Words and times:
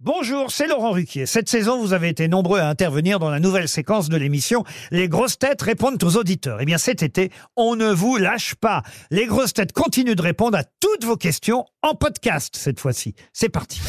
Bonjour, 0.00 0.50
c'est 0.50 0.66
Laurent 0.66 0.90
Ruquier. 0.90 1.24
Cette 1.24 1.48
saison, 1.48 1.80
vous 1.80 1.94
avez 1.94 2.10
été 2.10 2.28
nombreux 2.28 2.60
à 2.60 2.68
intervenir 2.68 3.18
dans 3.18 3.30
la 3.30 3.40
nouvelle 3.40 3.66
séquence 3.66 4.10
de 4.10 4.18
l'émission 4.18 4.62
Les 4.90 5.08
grosses 5.08 5.38
têtes 5.38 5.62
répondent 5.62 6.02
aux 6.04 6.16
auditeurs. 6.18 6.58
Eh 6.60 6.66
bien, 6.66 6.76
cet 6.76 7.02
été, 7.02 7.32
on 7.56 7.76
ne 7.76 7.90
vous 7.90 8.18
lâche 8.18 8.56
pas. 8.56 8.82
Les 9.10 9.24
grosses 9.24 9.54
têtes 9.54 9.72
continuent 9.72 10.14
de 10.14 10.20
répondre 10.20 10.58
à 10.58 10.64
toutes 10.64 11.04
vos 11.04 11.16
questions 11.16 11.64
en 11.80 11.94
podcast 11.94 12.56
cette 12.58 12.78
fois-ci. 12.78 13.14
C'est 13.32 13.48
parti. 13.48 13.80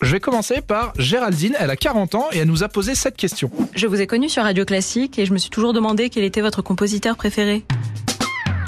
Je 0.00 0.12
vais 0.12 0.20
commencer 0.20 0.60
par 0.60 0.92
Géraldine, 0.96 1.56
elle 1.58 1.70
a 1.70 1.76
40 1.76 2.14
ans 2.14 2.28
et 2.30 2.38
elle 2.38 2.48
nous 2.48 2.62
a 2.62 2.68
posé 2.68 2.94
cette 2.94 3.16
question. 3.16 3.50
Je 3.74 3.88
vous 3.88 4.00
ai 4.00 4.06
connu 4.06 4.28
sur 4.28 4.44
Radio 4.44 4.64
Classique 4.64 5.18
et 5.18 5.26
je 5.26 5.32
me 5.32 5.38
suis 5.38 5.50
toujours 5.50 5.72
demandé 5.72 6.08
quel 6.08 6.22
était 6.22 6.40
votre 6.40 6.62
compositeur 6.62 7.16
préféré. 7.16 7.64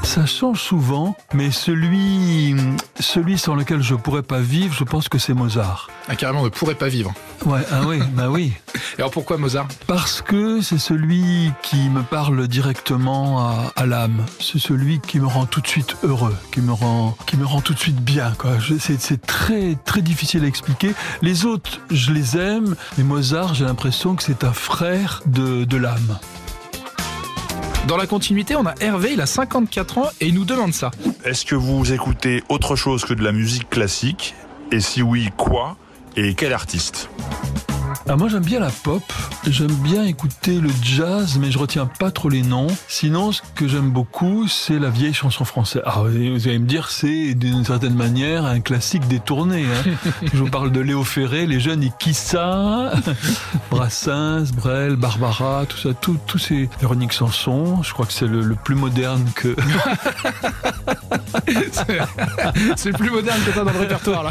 Ça 0.04 0.26
change 0.26 0.60
souvent, 0.60 1.16
mais 1.32 1.50
celui, 1.50 2.54
celui 3.00 3.36
sans 3.36 3.54
lequel 3.54 3.82
je 3.82 3.94
pourrais 3.94 4.22
pas 4.22 4.38
vivre, 4.38 4.72
je 4.72 4.84
pense 4.84 5.08
que 5.08 5.18
c'est 5.18 5.34
Mozart. 5.34 5.88
Ah, 6.08 6.14
carrément, 6.14 6.42
on 6.42 6.44
ne 6.44 6.50
pourrait 6.50 6.76
pas 6.76 6.88
vivre. 6.88 7.12
Ouais, 7.44 7.62
ah 7.72 7.80
oui, 7.86 7.98
bah 8.12 8.28
oui. 8.30 8.52
Et 8.96 9.00
alors 9.00 9.10
pourquoi 9.10 9.38
Mozart? 9.38 9.66
Parce 9.86 10.22
que 10.22 10.60
c'est 10.60 10.78
celui 10.78 11.50
qui 11.62 11.88
me 11.88 12.02
parle 12.02 12.46
directement 12.46 13.40
à, 13.48 13.72
à 13.74 13.86
l'âme. 13.86 14.24
C'est 14.38 14.60
celui 14.60 15.00
qui 15.00 15.18
me 15.18 15.26
rend 15.26 15.46
tout 15.46 15.60
de 15.60 15.66
suite 15.66 15.96
heureux, 16.04 16.36
qui 16.52 16.60
me 16.60 16.72
rend, 16.72 17.16
qui 17.26 17.36
me 17.36 17.44
rend 17.46 17.60
tout 17.60 17.74
de 17.74 17.80
suite 17.80 18.00
bien. 18.00 18.34
C'est, 18.78 19.00
c'est 19.00 19.20
très, 19.26 19.76
très 19.84 20.02
difficile 20.02 20.44
à 20.44 20.46
expliquer. 20.46 20.94
Les 21.22 21.44
autres, 21.44 21.80
je 21.90 22.12
les 22.12 22.36
aime, 22.36 22.76
mais 22.98 23.04
Mozart, 23.04 23.54
j'ai 23.54 23.64
l'impression 23.64 24.14
que 24.14 24.22
c'est 24.22 24.44
un 24.44 24.52
frère 24.52 25.22
de, 25.26 25.64
de 25.64 25.76
l'âme. 25.76 26.18
Dans 27.86 27.98
la 27.98 28.06
continuité, 28.06 28.56
on 28.56 28.64
a 28.64 28.74
Hervé, 28.80 29.12
il 29.12 29.20
a 29.20 29.26
54 29.26 29.98
ans 29.98 30.08
et 30.20 30.28
il 30.28 30.34
nous 30.34 30.46
demande 30.46 30.72
ça. 30.72 30.90
Est-ce 31.24 31.44
que 31.44 31.54
vous 31.54 31.92
écoutez 31.92 32.42
autre 32.48 32.76
chose 32.76 33.04
que 33.04 33.12
de 33.12 33.22
la 33.22 33.30
musique 33.30 33.68
classique? 33.68 34.34
Et 34.72 34.80
si 34.80 35.02
oui, 35.02 35.28
quoi? 35.36 35.76
Et 36.16 36.34
quel 36.34 36.54
artiste? 36.54 37.10
Ah, 38.06 38.16
moi 38.16 38.28
j'aime 38.28 38.44
bien 38.44 38.60
la 38.60 38.68
pop, 38.70 39.02
j'aime 39.46 39.72
bien 39.76 40.04
écouter 40.04 40.60
le 40.60 40.68
jazz, 40.82 41.38
mais 41.40 41.50
je 41.50 41.56
retiens 41.58 41.86
pas 41.86 42.10
trop 42.10 42.28
les 42.28 42.42
noms. 42.42 42.66
Sinon, 42.86 43.32
ce 43.32 43.40
que 43.54 43.66
j'aime 43.66 43.88
beaucoup, 43.90 44.46
c'est 44.46 44.78
la 44.78 44.90
vieille 44.90 45.14
chanson 45.14 45.46
française. 45.46 45.80
Ah, 45.86 46.00
vous 46.02 46.08
allez 46.46 46.58
me 46.58 46.66
dire, 46.66 46.90
c'est 46.90 47.32
d'une 47.32 47.64
certaine 47.64 47.94
manière 47.94 48.44
un 48.44 48.60
classique 48.60 49.08
détourné. 49.08 49.64
Hein. 49.64 49.90
je 50.34 50.36
vous 50.36 50.50
parle 50.50 50.70
de 50.70 50.80
Léo 50.80 51.02
Ferré, 51.02 51.46
les 51.46 51.60
jeunes, 51.60 51.82
ils 51.82 51.92
qui 51.98 52.12
ça 52.12 52.92
Brassens, 53.70 54.52
Brel, 54.54 54.96
Barbara, 54.96 55.64
tout 55.66 55.78
ça, 55.78 55.94
tout- 55.94 56.18
tous 56.26 56.38
ces 56.38 56.68
Véronique 56.80 57.14
Sanson. 57.14 57.82
Je 57.82 57.92
crois 57.94 58.04
que 58.04 58.12
c'est 58.12 58.26
le, 58.26 58.42
le 58.42 58.54
plus 58.54 58.74
moderne 58.74 59.24
que. 59.34 59.56
C'est 62.76 62.90
le 62.92 62.98
plus 62.98 63.10
moderne 63.10 63.38
que 63.44 63.50
t'as 63.50 63.64
dans 63.64 63.72
le 63.72 63.78
répertoire 63.78 64.22
là. 64.24 64.30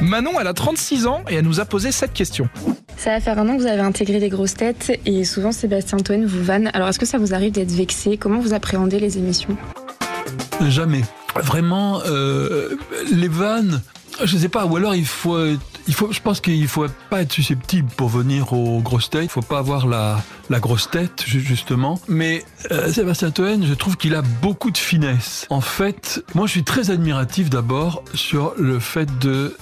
Manon, 0.00 0.32
elle 0.40 0.46
a 0.46 0.54
36 0.54 1.06
ans 1.06 1.22
et 1.28 1.34
elle 1.36 1.44
nous 1.44 1.60
a 1.60 1.64
posé 1.64 1.90
cette 1.92 2.12
question. 2.12 2.48
Ça 2.96 3.10
va 3.10 3.20
faire 3.20 3.38
un 3.38 3.48
an 3.48 3.56
que 3.56 3.62
vous 3.62 3.66
avez 3.66 3.80
intégré 3.80 4.18
les 4.20 4.28
grosses 4.28 4.54
têtes 4.54 4.92
et 5.06 5.24
souvent 5.24 5.52
Sébastien 5.52 5.98
Toen 5.98 6.24
vous 6.24 6.42
vanne. 6.42 6.70
Alors 6.74 6.88
est-ce 6.88 6.98
que 6.98 7.06
ça 7.06 7.18
vous 7.18 7.34
arrive 7.34 7.52
d'être 7.52 7.70
vexé? 7.72 8.16
Comment 8.16 8.40
vous 8.40 8.54
appréhendez 8.54 8.98
les 9.00 9.18
émissions? 9.18 9.56
Jamais. 10.68 11.02
Vraiment, 11.36 12.00
euh, 12.06 12.76
les 13.12 13.28
vannes, 13.28 13.80
je 14.24 14.36
sais 14.38 14.48
pas, 14.48 14.66
ou 14.66 14.76
alors 14.76 14.94
il 14.94 15.06
faut, 15.06 15.38
être- 15.46 15.60
il 15.88 15.94
faut, 15.94 16.12
je 16.12 16.20
pense 16.20 16.40
qu'il 16.40 16.68
faut 16.68 16.86
pas 17.10 17.22
être 17.22 17.32
susceptible 17.32 17.88
pour 17.96 18.08
venir 18.08 18.52
aux 18.52 18.80
grosses 18.80 19.10
têtes. 19.10 19.24
Il 19.24 19.28
faut 19.30 19.40
pas 19.40 19.58
avoir 19.58 19.86
la, 19.86 20.22
grosse 20.60 20.90
tête, 20.90 21.24
ju- 21.26 21.40
justement. 21.40 21.98
Mais 22.08 22.44
euh, 22.70 22.92
Sébastien 22.92 23.30
Toen, 23.30 23.66
je 23.66 23.74
trouve 23.74 23.96
qu'il 23.96 24.14
a 24.14 24.22
beaucoup 24.22 24.70
de 24.70 24.78
finesse. 24.78 25.46
En 25.50 25.60
fait, 25.60 26.22
moi, 26.34 26.46
je 26.46 26.52
suis 26.52 26.64
très 26.64 26.90
admiratif 26.90 27.50
d'abord 27.50 28.02
sur 28.14 28.52
le 28.58 28.78
fait 28.78 29.08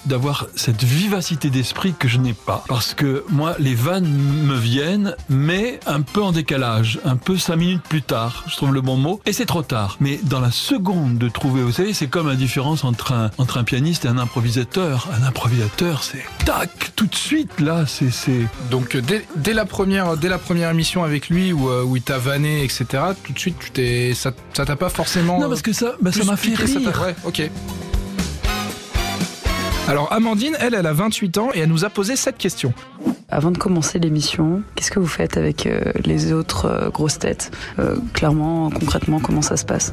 d'avoir 0.05 0.47
cette 0.55 0.83
vivacité 0.85 1.51
d'esprit 1.51 1.95
que 1.99 2.09
je 2.09 2.19
n'ai 2.19 2.33
pas. 2.35 2.65
Parce 2.69 2.95
que 2.95 3.25
moi, 3.31 3.55
les 3.59 3.75
vannes 3.75 4.09
me 4.09 4.57
viennent, 4.57 5.15
mais 5.29 5.81
un 5.87 6.03
peu 6.03 6.23
en 6.23 6.33
décalage, 6.33 6.99
un 7.05 7.17
peu 7.17 7.39
cinq 7.39 7.57
minutes 7.57 7.83
plus 7.89 8.03
tard. 8.03 8.45
Je 8.49 8.57
trouve 8.57 8.75
le 8.75 8.81
bon 8.81 8.97
mot. 8.97 9.21
Et 9.27 9.33
c'est 9.33 9.47
trop 9.47 9.63
tard. 9.63 9.97
Mais 10.01 10.19
dans 10.25 10.41
la 10.41 10.51
seconde 10.51 11.19
de 11.19 11.29
trouver, 11.29 11.63
vous 11.63 11.73
savez, 11.73 11.93
c'est 11.95 12.09
comme 12.09 12.29
la 12.29 12.35
différence 12.37 12.85
entre 12.85 13.31
entre 13.39 13.59
un 13.59 13.65
pianiste 13.65 14.05
et 14.05 14.09
un 14.09 14.19
improvisateur. 14.19 15.09
Un 15.19 15.23
improvisateur, 15.25 16.03
c'est 16.03 16.16
tac, 16.45 16.93
tout 16.97 17.07
de 17.07 17.15
suite, 17.15 17.61
là, 17.61 17.85
c'est, 17.87 18.11
c'est, 18.11 18.41
Donc 18.71 18.95
euh, 18.97 19.01
dès, 19.01 19.25
dès 19.37 19.53
la 19.55 19.65
première 19.65 20.17
dès 20.17 20.29
la 20.29 20.39
première 20.39 20.71
émission 20.71 21.05
avec 21.05 21.29
lui 21.29 21.53
où, 21.53 21.69
euh, 21.69 21.83
où 21.85 21.97
il 21.97 22.03
t'a 22.03 22.19
vanné 22.19 22.63
etc. 22.65 22.85
Tout 23.23 23.33
de 23.33 23.39
suite 23.39 23.57
tu 23.59 23.71
t'es 23.71 24.13
ça 24.15 24.33
ça 24.53 24.65
t'a 24.65 24.77
pas 24.77 24.89
forcément. 24.89 25.41
non, 25.41 25.49
parce 25.49 25.63
que 25.63 25.73
ça, 25.73 25.95
bah, 26.01 26.13
ça 26.13 26.25
m'a 26.25 26.37
fait 26.37 26.51
piqué, 26.51 26.67
ça 26.67 26.81
t'a- 26.81 26.91
rire. 26.91 27.03
Ouais, 27.07 27.15
ok. 27.25 27.51
Alors 29.89 30.13
Amandine, 30.13 30.57
elle, 30.59 30.75
elle 30.75 30.87
a 30.87 30.93
28 30.93 31.39
ans 31.39 31.49
et 31.55 31.61
elle 31.61 31.69
nous 31.69 31.85
a 31.85 31.91
posé 31.91 32.17
cette 32.17 32.39
question. 32.39 32.73
Avant 33.29 33.51
de 33.51 33.59
commencer 33.59 33.99
l'émission, 33.99 34.63
qu'est-ce 34.75 34.91
que 34.91 34.99
vous 35.01 35.07
faites 35.07 35.37
avec 35.37 35.67
euh, 35.67 35.81
les 36.05 36.33
autres 36.33 36.67
euh, 36.67 36.91
grosses 36.91 37.19
têtes? 37.19 37.51
Euh, 37.79 37.97
Clairement, 38.13 38.71
concrètement, 38.71 39.21
comment 39.21 39.43
ça 39.43 39.57
se 39.57 39.65
passe? 39.65 39.93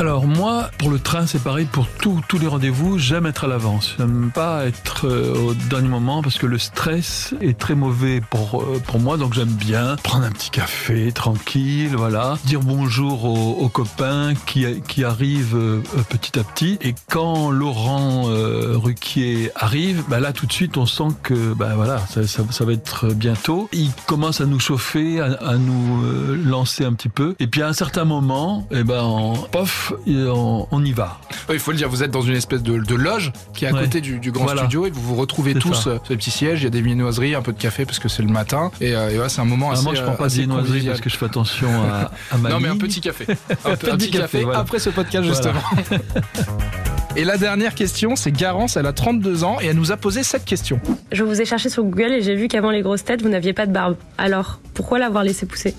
Alors 0.00 0.26
moi, 0.26 0.70
pour 0.78 0.88
le 0.88 0.98
train, 0.98 1.26
c'est 1.26 1.42
pareil 1.42 1.66
pour 1.70 1.86
tous 1.86 2.22
tous 2.26 2.38
les 2.38 2.46
rendez-vous. 2.46 2.96
J'aime 2.96 3.26
être 3.26 3.44
à 3.44 3.48
l'avance. 3.48 3.96
J'aime 3.98 4.30
pas 4.34 4.64
être 4.64 5.06
euh, 5.06 5.34
au 5.34 5.52
dernier 5.52 5.88
moment 5.88 6.22
parce 6.22 6.38
que 6.38 6.46
le 6.46 6.56
stress 6.56 7.34
est 7.42 7.58
très 7.58 7.74
mauvais 7.74 8.22
pour 8.22 8.62
euh, 8.62 8.80
pour 8.86 8.98
moi. 8.98 9.18
Donc 9.18 9.34
j'aime 9.34 9.50
bien 9.50 9.96
prendre 10.02 10.24
un 10.24 10.30
petit 10.30 10.48
café 10.48 11.12
tranquille, 11.12 11.94
voilà, 11.96 12.38
dire 12.46 12.60
bonjour 12.60 13.24
aux, 13.26 13.68
copains 13.68 14.32
qui 14.46 15.04
arrivent 15.04 15.54
euh, 15.54 15.82
petit 16.08 16.38
à 16.38 16.44
petit. 16.44 16.78
Et 16.80 16.94
quand 17.10 17.50
Laurent 17.50 18.24
Ruquier 18.80 19.50
arrive, 19.54 20.02
bah 20.08 20.20
là 20.20 20.32
tout 20.32 20.46
de 20.46 20.52
suite 20.52 20.76
on 20.76 20.86
sent 20.86 21.08
que 21.22 21.52
bah 21.54 21.72
voilà, 21.76 21.98
ça, 22.08 22.26
ça, 22.26 22.42
ça 22.50 22.64
va 22.64 22.72
être 22.72 23.08
bientôt. 23.14 23.68
Il 23.72 23.90
commence 24.06 24.40
à 24.40 24.46
nous 24.46 24.58
chauffer, 24.60 25.20
à, 25.20 25.32
à 25.46 25.56
nous 25.56 26.02
euh, 26.04 26.36
lancer 26.44 26.84
un 26.84 26.92
petit 26.92 27.08
peu. 27.08 27.34
Et 27.38 27.46
puis 27.46 27.62
à 27.62 27.68
un 27.68 27.72
certain 27.72 28.04
moment, 28.04 28.66
eh 28.70 28.82
ben 28.84 29.02
on, 29.02 29.34
pof, 29.34 29.92
et 30.06 30.16
on, 30.26 30.66
on 30.70 30.84
y 30.84 30.92
va. 30.92 31.20
Il 31.52 31.58
faut 31.58 31.70
le 31.72 31.76
dire, 31.76 31.88
vous 31.88 32.02
êtes 32.02 32.10
dans 32.10 32.22
une 32.22 32.34
espèce 32.36 32.62
de, 32.62 32.78
de 32.78 32.94
loge 32.94 33.32
qui 33.54 33.64
est 33.64 33.68
à 33.68 33.72
Ouais. 33.72 33.82
côté 33.82 34.00
du, 34.00 34.18
du 34.18 34.32
grand 34.32 34.44
Voilà. 34.44 34.62
studio 34.62 34.86
et 34.86 34.90
vous 34.90 35.00
vous 35.02 35.14
retrouvez 35.14 35.54
tous 35.54 35.74
ça. 35.74 35.90
euh, 35.90 35.94
sur 36.02 36.10
les 36.10 36.16
petits 36.16 36.30
sièges. 36.30 36.60
Il 36.60 36.64
y 36.64 36.66
a 36.66 36.70
des 36.70 36.82
viennoiseries, 36.82 37.34
un 37.34 37.42
peu 37.42 37.52
de 37.52 37.58
café 37.58 37.84
parce 37.84 37.98
que 37.98 38.08
c'est 38.08 38.22
le 38.22 38.28
matin. 38.28 38.70
Et, 38.80 38.94
euh, 38.96 39.10
et 39.10 39.14
voilà, 39.14 39.28
c'est 39.28 39.40
un 39.40 39.44
moment 39.44 39.68
Ah, 39.70 39.74
assez. 39.74 39.84
moi 39.84 39.94
je 39.94 40.02
prends 40.02 40.12
euh, 40.12 40.16
pas 40.16 40.22
de 40.24 40.26
assez 40.26 40.38
viennoiserie 40.38 40.66
convivial. 40.68 40.92
parce 40.94 41.00
que 41.02 41.10
je 41.10 41.16
fais 41.16 41.26
attention 41.26 41.68
à, 41.82 42.10
à 42.34 42.38
ma 42.38 42.48
Non, 42.50 42.60
mais 42.60 42.68
un 42.68 42.76
petit 42.76 43.00
café. 43.00 43.26
Un, 43.64 43.76
petit 43.76 43.90
petit 43.90 44.10
café, 44.10 44.18
café 44.22 44.42
voilà. 44.44 44.58
après 44.60 44.78
ce 44.78 44.90
podcast, 44.90 45.28
Voilà. 45.28 45.60
Et 47.16 47.24
la 47.24 47.36
dernière 47.36 47.74
question, 47.74 48.14
c'est 48.14 48.30
Garance, 48.30 48.76
elle 48.76 48.86
a 48.86 48.92
32 48.92 49.42
ans 49.42 49.58
et 49.60 49.66
elle 49.66 49.76
nous 49.76 49.90
a 49.90 49.96
posé 49.96 50.22
cette 50.22 50.44
question. 50.44 50.80
Je 51.10 51.24
vous 51.24 51.40
ai 51.40 51.44
cherché 51.44 51.68
sur 51.68 51.82
Google 51.82 52.12
et 52.12 52.22
j'ai 52.22 52.36
vu 52.36 52.46
qu'avant 52.46 52.70
les 52.70 52.82
grosses 52.82 53.04
têtes, 53.04 53.20
vous 53.22 53.28
n'aviez 53.28 53.52
pas 53.52 53.66
de 53.66 53.72
barbe. 53.72 53.96
Alors, 54.16 54.60
pourquoi 54.74 55.00
l'avoir 55.00 55.24
laissé 55.24 55.44
pousser? 55.44 55.74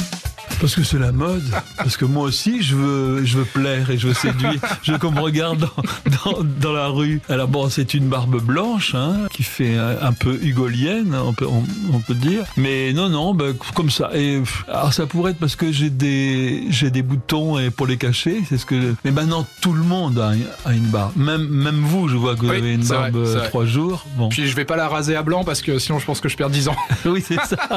Parce 0.62 0.76
que 0.76 0.84
c'est 0.84 1.00
la 1.00 1.12
mode. 1.12 1.44
Parce 1.78 1.98
que 1.98 2.06
moi 2.06 2.24
aussi, 2.24 2.62
je 2.62 2.76
veux, 2.76 3.26
je 3.26 3.40
veux 3.40 3.46
plaire 3.46 3.90
et 3.90 3.98
je 3.98 4.08
veux 4.08 4.14
séduire. 4.14 4.54
Je 4.84 4.92
veux 4.94 4.98
qu'on 5.00 5.12
me 5.12 5.20
regarde 5.20 5.60
dans, 5.60 6.32
dans, 6.32 6.44
dans 6.44 6.72
la 6.72 6.88
rue. 6.88 7.20
Alors 7.30 7.48
bon, 7.48 7.70
c'est 7.70 7.94
une 7.94 8.08
barbe 8.08 8.42
blanche, 8.42 8.96
hein, 8.96 9.28
qui 9.32 9.44
fait 9.44 9.76
un, 9.78 9.98
un 10.02 10.14
peu 10.14 10.40
hugolienne, 10.42 11.14
on 11.16 11.34
peut, 11.34 11.46
on, 11.48 11.64
on 11.94 12.00
peut 12.00 12.14
dire. 12.16 12.44
Mais 12.58 12.94
non, 12.94 13.10
non, 13.10 13.34
ben, 13.34 13.54
comme 13.76 13.90
ça. 13.90 14.10
Et 14.14 14.42
alors 14.68 14.94
ça 14.94 15.06
pourrait 15.08 15.32
être 15.32 15.40
parce 15.40 15.56
que 15.56 15.72
j'ai 15.72 15.90
des, 15.90 16.66
j'ai 16.70 16.90
des 16.92 17.02
boutons 17.02 17.58
et 17.60 17.70
pour 17.72 17.88
les 17.88 17.98
cacher. 17.98 18.44
C'est 18.48 18.58
ce 18.58 18.66
que. 18.66 18.94
Mais 19.04 19.12
maintenant, 19.12 19.46
tout 19.62 19.74
le 19.74 19.84
monde 19.84 20.20
a, 20.20 20.34
a 20.66 20.74
une 20.74 20.86
barbe. 20.88 21.16
Même, 21.16 21.48
même 21.48 21.80
vous, 21.82 22.08
je 22.08 22.16
vois 22.16 22.36
que 22.36 22.42
vous 22.42 22.50
Oui, 22.50 22.58
avez 22.58 22.74
une 22.74 22.84
vrai, 22.84 22.98
barbe 23.12 23.16
euh, 23.18 23.38
vrai. 23.40 23.48
trois 23.50 23.66
jours. 23.66 24.06
Bon, 24.18 24.30
Puis 24.30 24.48
je 24.48 24.56
vais 24.56 24.66
pas 24.66 24.76
la 24.76 24.88
raser 24.88 25.16
à 25.16 25.24
blanc 25.24 25.44
parce 25.44 25.62
que 25.62 25.80
sinon 25.80 26.00
je 26.00 26.06
pense 26.06 26.22
que 26.22 26.30
je 26.30 26.38
perds 26.38 26.50
10 26.50 26.68
ans. 26.70 26.76
oui, 27.06 27.24
c'est 27.26 27.36
ça. 27.46 27.58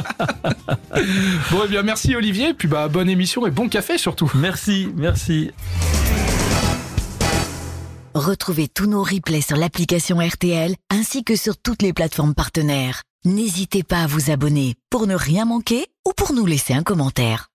Bon, 1.51 1.65
et 1.65 1.69
bien 1.69 1.83
merci 1.83 2.15
Olivier. 2.17 2.55
Puis 2.55 2.69
bah 2.75 2.89
bonne 2.89 3.09
émission 3.09 3.47
et 3.47 3.53
bon 3.53 3.69
café 3.69 3.99
surtout. 3.99 4.29
Merci, 4.35 4.89
merci. 4.97 5.53
Retrouvez 8.17 8.67
tous 8.67 8.87
nos 8.87 9.05
replays 9.05 9.43
sur 9.43 9.57
l'application 9.57 10.19
RTL 10.19 10.75
ainsi 10.91 11.23
que 11.23 11.37
sur 11.37 11.57
toutes 11.57 11.83
les 11.83 11.93
plateformes 11.93 12.35
partenaires. 12.35 13.03
N'hésitez 13.25 13.85
pas 13.85 14.03
à 14.03 14.07
vous 14.09 14.33
abonner 14.33 14.75
pour 14.91 15.07
ne 15.07 15.15
rien 15.15 15.45
manquer 15.45 15.87
ou 16.05 16.11
pour 16.17 16.33
nous 16.33 16.47
laisser 16.47 16.75
un 16.75 16.83
commentaire. 16.83 17.47